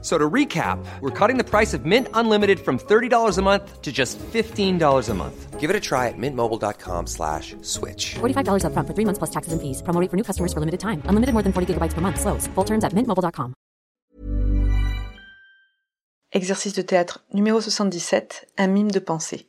F- 0.00 0.04
So 0.04 0.16
to 0.16 0.30
recap, 0.30 0.78
we're 1.00 1.10
cutting 1.10 1.38
the 1.38 1.44
price 1.44 1.74
of 1.74 1.84
Mint 1.84 2.06
Unlimited 2.14 2.60
from 2.60 2.78
$30 2.78 3.36
a 3.38 3.42
month 3.42 3.82
to 3.82 3.90
just 3.90 4.16
$15 4.32 5.08
a 5.10 5.14
month. 5.14 5.58
Give 5.58 5.70
it 5.70 5.76
a 5.76 5.80
try 5.80 6.06
at 6.06 6.14
mintmobile.com 6.16 7.06
slash 7.08 7.56
switch. 7.62 8.14
$45 8.20 8.62
upfront 8.62 8.86
for 8.86 8.94
three 8.94 9.04
months 9.04 9.18
plus 9.18 9.30
taxes 9.30 9.52
and 9.52 9.60
fees. 9.60 9.82
Promo 9.82 10.00
rate 10.00 10.08
for 10.10 10.16
new 10.16 10.22
customers 10.22 10.52
for 10.52 10.60
limited 10.60 10.78
time. 10.78 11.02
Unlimited 11.08 11.32
more 11.34 11.42
than 11.42 11.52
40 11.52 11.74
gigabytes 11.74 11.94
per 11.94 12.00
month. 12.00 12.20
Slows. 12.20 12.46
Full 12.54 12.64
terms 12.64 12.84
at 12.84 12.92
mintmobile.com. 12.94 13.54
Exercice 16.32 16.74
de 16.74 16.82
théâtre 16.82 17.24
numéro 17.34 17.60
77, 17.60 18.46
un 18.58 18.68
mime 18.68 18.90
de 18.92 19.00
pensée. 19.00 19.46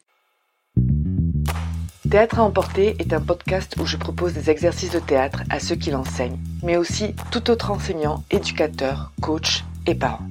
Théâtre 2.10 2.40
à 2.40 2.44
emporter 2.44 2.96
est 3.00 3.14
un 3.14 3.20
podcast 3.22 3.76
où 3.80 3.86
je 3.86 3.98
propose 3.98 4.34
des 4.34 4.50
exercices 4.50 4.92
de 4.94 5.00
théâtre 5.00 5.44
à 5.52 5.60
ceux 5.60 5.76
qui 5.76 5.92
l'enseignent, 5.92 6.40
mais 6.64 6.76
aussi 6.78 7.14
tout 7.32 7.52
autre 7.52 7.70
enseignant, 7.70 8.24
éducateur, 8.32 9.12
coach 9.22 9.64
et 9.86 9.94
parent. 9.94 10.26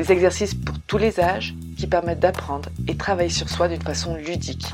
Des 0.00 0.12
exercices 0.12 0.54
pour 0.54 0.78
tous 0.86 0.96
les 0.96 1.20
âges 1.20 1.54
qui 1.76 1.86
permettent 1.86 2.20
d'apprendre 2.20 2.70
et 2.88 2.96
travailler 2.96 3.28
sur 3.28 3.50
soi 3.50 3.68
d'une 3.68 3.82
façon 3.82 4.16
ludique. 4.16 4.64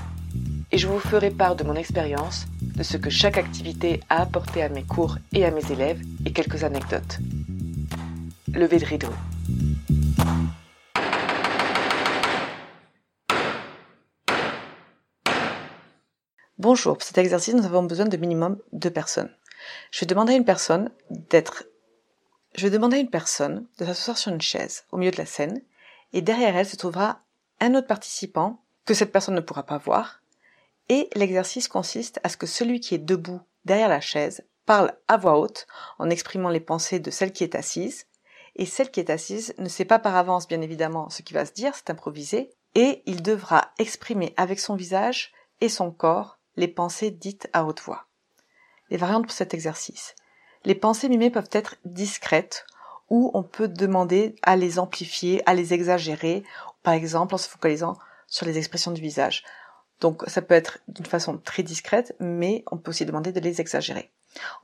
Et 0.71 0.79
je 0.79 0.87
vous 0.87 1.01
ferai 1.01 1.33
part 1.33 1.57
de 1.57 1.65
mon 1.65 1.75
expérience, 1.75 2.47
de 2.63 2.85
ce 2.85 2.97
que 2.97 3.11
chaque 3.11 3.37
activité 3.37 3.99
a 4.09 4.23
apporté 4.23 4.63
à 4.63 4.69
mes 4.69 4.85
cours 4.85 5.19
et 5.33 5.45
à 5.45 5.51
mes 5.51 5.73
élèves 5.73 6.01
et 6.25 6.33
quelques 6.33 6.63
anecdotes. 6.63 7.19
Levée 8.55 8.79
de 8.79 8.85
rideau. 8.85 9.09
Bonjour, 16.57 16.99
pour 16.99 17.03
cet 17.03 17.19
exercice, 17.19 17.55
nous 17.55 17.67
avons 17.67 17.83
besoin 17.83 18.07
de 18.07 18.17
minimum 18.17 18.59
deux 18.73 18.91
personnes. 18.91 19.31
Je 19.91 19.99
vais 19.99 20.07
demander 20.07 20.35
à 20.35 20.37
une 20.37 20.45
personne 20.45 20.93
d'être, 21.11 21.65
je 22.57 22.63
vais 22.63 22.71
demander 22.71 22.97
à 22.97 23.01
une 23.01 23.11
personne 23.11 23.67
de 23.79 23.85
s'asseoir 23.85 24.17
sur 24.17 24.33
une 24.33 24.41
chaise 24.41 24.85
au 24.91 24.97
milieu 24.97 25.11
de 25.11 25.19
la 25.19 25.27
scène, 25.27 25.61
et 26.13 26.23
derrière 26.23 26.57
elle 26.57 26.67
se 26.67 26.77
trouvera 26.77 27.21
un 27.61 27.75
autre 27.75 27.87
participant 27.87 28.63
que 28.87 28.95
cette 28.95 29.13
personne 29.13 29.35
ne 29.35 29.41
pourra 29.41 29.65
pas 29.65 29.79
voir, 29.79 30.23
et 30.89 31.11
l'exercice 31.15 31.69
consiste 31.69 32.21
à 32.23 32.29
ce 32.29 32.37
que 32.37 32.47
celui 32.47 32.81
qui 32.81 32.95
est 32.95 32.99
debout 32.99 33.41
derrière 33.65 33.89
la 33.89 34.01
chaise 34.01 34.45
parle 34.65 34.97
à 35.09 35.17
voix 35.17 35.39
haute 35.39 35.67
en 35.99 36.09
exprimant 36.09 36.49
les 36.49 36.61
pensées 36.61 36.99
de 36.99 37.11
celle 37.11 37.33
qui 37.33 37.45
est 37.45 37.55
assise, 37.55 38.07
et 38.55 38.65
celle 38.65 38.91
qui 38.91 39.01
est 39.01 39.11
assise 39.11 39.55
ne 39.59 39.69
sait 39.69 39.85
pas 39.85 39.99
par 39.99 40.17
avance 40.17 40.49
bien 40.49 40.63
évidemment 40.63 41.11
ce 41.11 41.23
qui 41.23 41.35
va 41.35 41.45
se 41.45 41.53
dire, 41.53 41.75
c'est 41.75 41.91
improvisé, 41.91 42.51
et 42.75 43.03
il 43.07 43.23
devra 43.23 43.73
exprimer 43.79 44.33
avec 44.37 44.61
son 44.61 44.77
visage 44.77 45.33
et 45.61 45.69
son 45.69 45.91
corps 45.91 46.39
les 46.57 46.69
pensées 46.69 47.11
dites 47.11 47.49
à 47.53 47.65
haute 47.65 47.81
voix. 47.81 48.07
Les 48.89 48.97
variantes 48.97 49.25
pour 49.25 49.33
cet 49.33 49.53
exercice. 49.53 50.15
Les 50.67 50.75
pensées 50.75 51.09
mimées 51.09 51.31
peuvent 51.31 51.49
être 51.53 51.77
discrètes 51.85 52.67
ou 53.09 53.31
on 53.35 53.45
peut 53.45 53.69
demander 53.69 54.35
à 54.43 54.57
les 54.57 54.81
amplifier, 54.81 55.41
à 55.49 55.55
les 55.55 55.73
exagérer, 55.73 56.43
par 56.83 56.93
exemple 56.93 57.37
en 57.37 57.39
se 57.39 57.49
focalisant 57.49 57.97
sur 58.27 58.47
les 58.47 58.59
expressions 58.59 58.91
du 58.91 59.01
visage. 59.01 59.45
Donc 60.01 60.25
ça 60.27 60.43
peut 60.43 60.55
être 60.55 60.81
d'une 60.89 61.07
façon 61.07 61.39
très 61.39 61.63
discrète, 61.63 62.17
mais 62.19 62.65
on 62.73 62.79
peut 62.79 62.91
aussi 62.91 63.07
demander 63.07 63.31
de 63.31 63.39
les 63.39 63.61
exagérer. 63.61 64.11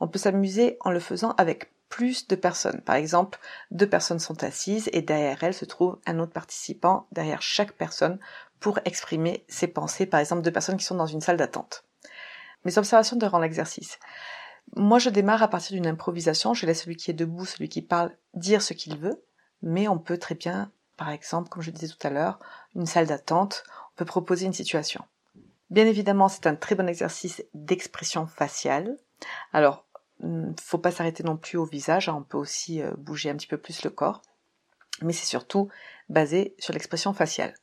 On 0.01 0.09
peut 0.09 0.19
s'amuser 0.19 0.77
en 0.81 0.91
le 0.91 0.99
faisant 0.99 1.35
avec 1.37 1.71
plus 1.87 2.27
de 2.27 2.35
personnes. 2.35 2.81
Par 2.81 2.97
exemple, 2.97 3.39
deux 3.71 3.87
personnes 3.87 4.19
sont 4.19 4.43
assises 4.43 4.89
et 4.91 5.01
derrière 5.01 5.41
elles 5.41 5.53
se 5.53 5.63
trouve 5.63 5.99
un 6.05 6.19
autre 6.19 6.33
participant 6.33 7.07
derrière 7.13 7.41
chaque 7.41 7.71
personne 7.71 8.19
pour 8.59 8.77
exprimer 8.83 9.45
ses 9.47 9.67
pensées. 9.67 10.05
Par 10.05 10.19
exemple, 10.19 10.41
deux 10.41 10.51
personnes 10.51 10.75
qui 10.75 10.83
sont 10.83 10.95
dans 10.95 11.07
une 11.07 11.21
salle 11.21 11.37
d'attente. 11.37 11.85
Mes 12.65 12.77
observations 12.77 13.15
durant 13.15 13.39
l'exercice. 13.39 13.99
Moi, 14.75 14.99
je 14.99 15.09
démarre 15.09 15.43
à 15.43 15.47
partir 15.47 15.75
d'une 15.75 15.87
improvisation. 15.87 16.53
Je 16.53 16.65
laisse 16.65 16.83
celui 16.83 16.97
qui 16.97 17.11
est 17.11 17.15
debout, 17.15 17.45
celui 17.45 17.69
qui 17.69 17.81
parle, 17.81 18.15
dire 18.33 18.61
ce 18.61 18.73
qu'il 18.73 18.97
veut. 18.97 19.23
Mais 19.61 19.87
on 19.87 19.97
peut 19.97 20.17
très 20.17 20.35
bien, 20.35 20.71
par 20.97 21.09
exemple, 21.09 21.49
comme 21.49 21.63
je 21.63 21.71
disais 21.71 21.87
tout 21.87 22.07
à 22.07 22.09
l'heure, 22.09 22.39
une 22.75 22.85
salle 22.85 23.07
d'attente, 23.07 23.63
on 23.91 23.97
peut 23.97 24.05
proposer 24.05 24.45
une 24.45 24.53
situation. 24.53 25.03
Bien 25.69 25.87
évidemment, 25.87 26.27
c'est 26.27 26.47
un 26.47 26.55
très 26.55 26.75
bon 26.75 26.87
exercice 26.87 27.43
d'expression 27.53 28.27
faciale. 28.27 28.97
Alors, 29.53 29.85
faut 30.61 30.77
pas 30.77 30.91
s'arrêter 30.91 31.23
non 31.23 31.37
plus 31.37 31.57
au 31.57 31.65
visage, 31.65 32.09
hein, 32.09 32.15
on 32.17 32.23
peut 32.23 32.37
aussi 32.37 32.81
euh, 32.81 32.91
bouger 32.97 33.29
un 33.29 33.35
petit 33.35 33.47
peu 33.47 33.57
plus 33.57 33.83
le 33.83 33.89
corps, 33.89 34.21
mais 35.01 35.13
c'est 35.13 35.25
surtout 35.25 35.69
basé 36.09 36.55
sur 36.59 36.73
l'expression 36.73 37.13
faciale. 37.13 37.53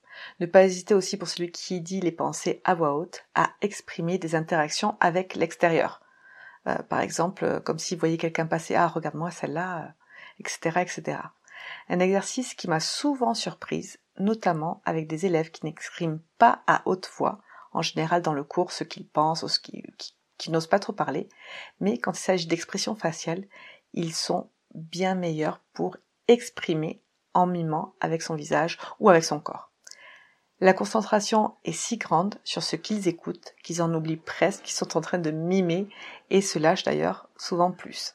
Ne 0.40 0.46
pas 0.46 0.64
hésiter 0.64 0.94
aussi 0.94 1.16
pour 1.16 1.28
celui 1.28 1.50
qui 1.50 1.80
dit 1.80 2.00
les 2.00 2.12
pensées 2.12 2.60
à 2.64 2.74
voix 2.74 2.94
haute 2.94 3.24
à 3.34 3.50
exprimer 3.62 4.18
des 4.18 4.34
interactions 4.34 4.96
avec 5.00 5.34
l'extérieur. 5.34 6.00
Euh, 6.66 6.76
par 6.88 7.00
exemple, 7.00 7.44
euh, 7.44 7.60
comme 7.60 7.78
si 7.78 7.94
vous 7.94 8.00
voyez 8.00 8.18
quelqu'un 8.18 8.46
passer, 8.46 8.74
ah 8.74 8.88
regarde-moi 8.88 9.30
celle-là, 9.30 9.94
etc., 10.38 10.80
etc. 10.80 11.18
Un 11.88 12.00
exercice 12.00 12.54
qui 12.54 12.68
m'a 12.68 12.80
souvent 12.80 13.34
surprise, 13.34 13.98
notamment 14.18 14.82
avec 14.84 15.06
des 15.06 15.26
élèves 15.26 15.50
qui 15.50 15.64
n'expriment 15.64 16.20
pas 16.38 16.62
à 16.66 16.82
haute 16.84 17.10
voix, 17.16 17.40
en 17.72 17.82
général 17.82 18.22
dans 18.22 18.34
le 18.34 18.44
cours, 18.44 18.72
ce 18.72 18.84
qu'ils 18.84 19.08
pensent 19.08 19.42
ou 19.42 19.48
ce 19.48 19.60
qui 19.60 19.84
qui 20.40 20.50
n'osent 20.50 20.66
pas 20.66 20.78
trop 20.78 20.94
parler, 20.94 21.28
mais 21.80 21.98
quand 21.98 22.18
il 22.18 22.22
s'agit 22.22 22.46
d'expression 22.46 22.96
faciale, 22.96 23.44
ils 23.92 24.14
sont 24.14 24.50
bien 24.74 25.14
meilleurs 25.14 25.60
pour 25.74 25.98
exprimer 26.28 27.02
en 27.34 27.46
mimant 27.46 27.94
avec 28.00 28.22
son 28.22 28.34
visage 28.34 28.78
ou 29.00 29.10
avec 29.10 29.22
son 29.22 29.38
corps. 29.38 29.69
La 30.62 30.74
concentration 30.74 31.54
est 31.64 31.72
si 31.72 31.96
grande 31.96 32.34
sur 32.44 32.62
ce 32.62 32.76
qu'ils 32.76 33.08
écoutent 33.08 33.54
qu'ils 33.62 33.80
en 33.80 33.94
oublient 33.94 34.18
presque 34.18 34.64
qu'ils 34.64 34.74
sont 34.74 34.98
en 34.98 35.00
train 35.00 35.18
de 35.18 35.30
mimer 35.30 35.88
et 36.28 36.42
se 36.42 36.58
lâchent 36.58 36.82
d'ailleurs 36.82 37.30
souvent 37.38 37.72
plus. 37.72 38.14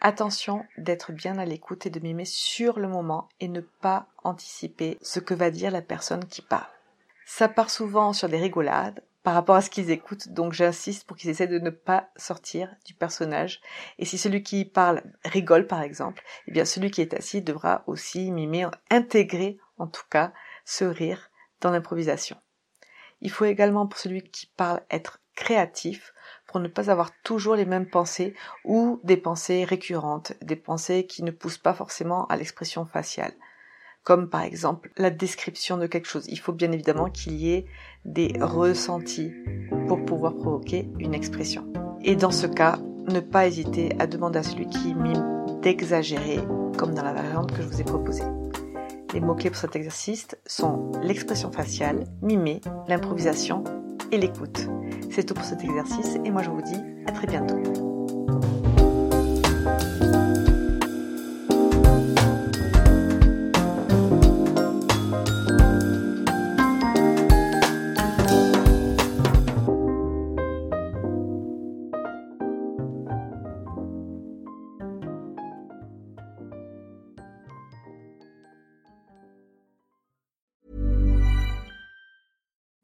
Attention 0.00 0.64
d'être 0.76 1.10
bien 1.10 1.36
à 1.38 1.44
l'écoute 1.44 1.84
et 1.84 1.90
de 1.90 1.98
mimer 1.98 2.24
sur 2.24 2.78
le 2.78 2.86
moment 2.86 3.28
et 3.40 3.48
ne 3.48 3.60
pas 3.60 4.06
anticiper 4.22 4.98
ce 5.02 5.18
que 5.18 5.34
va 5.34 5.50
dire 5.50 5.72
la 5.72 5.82
personne 5.82 6.24
qui 6.26 6.42
parle. 6.42 6.70
Ça 7.26 7.48
part 7.48 7.70
souvent 7.70 8.12
sur 8.12 8.28
des 8.28 8.38
rigolades, 8.38 9.02
par 9.24 9.34
rapport 9.34 9.56
à 9.56 9.60
ce 9.60 9.68
qu'ils 9.68 9.90
écoutent, 9.90 10.28
donc 10.28 10.52
j'insiste 10.52 11.06
pour 11.06 11.16
qu'ils 11.16 11.28
essaient 11.28 11.48
de 11.48 11.58
ne 11.58 11.70
pas 11.70 12.08
sortir 12.16 12.74
du 12.86 12.94
personnage. 12.94 13.60
Et 13.98 14.04
si 14.04 14.16
celui 14.16 14.44
qui 14.44 14.64
parle 14.64 15.02
rigole 15.24 15.66
par 15.66 15.82
exemple, 15.82 16.22
eh 16.46 16.52
bien 16.52 16.64
celui 16.64 16.92
qui 16.92 17.00
est 17.00 17.14
assis 17.14 17.42
devra 17.42 17.82
aussi 17.88 18.30
mimer, 18.30 18.68
intégrer 18.90 19.58
en 19.76 19.88
tout 19.88 20.06
cas 20.08 20.32
ce 20.64 20.84
rire 20.84 21.27
dans 21.60 21.70
l'improvisation. 21.70 22.36
Il 23.20 23.30
faut 23.30 23.44
également 23.44 23.86
pour 23.86 23.98
celui 23.98 24.22
qui 24.22 24.46
parle 24.46 24.80
être 24.90 25.20
créatif 25.34 26.14
pour 26.46 26.60
ne 26.60 26.68
pas 26.68 26.90
avoir 26.90 27.10
toujours 27.22 27.54
les 27.54 27.64
mêmes 27.64 27.88
pensées 27.88 28.34
ou 28.64 29.00
des 29.04 29.16
pensées 29.16 29.64
récurrentes, 29.64 30.32
des 30.42 30.56
pensées 30.56 31.06
qui 31.06 31.22
ne 31.22 31.30
poussent 31.30 31.58
pas 31.58 31.74
forcément 31.74 32.26
à 32.26 32.36
l'expression 32.36 32.86
faciale 32.86 33.34
comme 34.08 34.30
par 34.30 34.40
exemple 34.40 34.90
la 34.96 35.10
description 35.10 35.76
de 35.76 35.86
quelque 35.86 36.08
chose. 36.08 36.24
Il 36.28 36.38
faut 36.38 36.54
bien 36.54 36.72
évidemment 36.72 37.10
qu'il 37.10 37.34
y 37.34 37.52
ait 37.52 37.66
des 38.06 38.32
ressentis 38.40 39.34
pour 39.86 40.02
pouvoir 40.02 40.34
provoquer 40.34 40.88
une 40.98 41.12
expression. 41.12 41.70
Et 42.00 42.16
dans 42.16 42.30
ce 42.30 42.46
cas, 42.46 42.78
ne 43.06 43.20
pas 43.20 43.46
hésiter 43.46 43.94
à 43.98 44.06
demander 44.06 44.38
à 44.38 44.42
celui 44.42 44.66
qui 44.66 44.94
mime 44.94 45.60
d'exagérer, 45.60 46.38
comme 46.78 46.94
dans 46.94 47.04
la 47.04 47.12
variante 47.12 47.52
que 47.52 47.60
je 47.60 47.68
vous 47.68 47.80
ai 47.82 47.84
proposée. 47.84 48.24
Les 49.14 49.20
mots-clés 49.20 49.50
pour 49.50 49.58
cet 49.58 49.74
exercice 49.74 50.28
sont 50.46 50.92
l'expression 51.02 51.50
faciale, 51.50 52.04
mimer, 52.22 52.60
l'improvisation 52.88 53.64
et 54.12 54.18
l'écoute. 54.18 54.68
C'est 55.10 55.24
tout 55.24 55.34
pour 55.34 55.44
cet 55.44 55.64
exercice 55.64 56.16
et 56.24 56.30
moi 56.30 56.42
je 56.42 56.50
vous 56.50 56.62
dis 56.62 56.80
à 57.06 57.12
très 57.12 57.26
bientôt. 57.26 57.57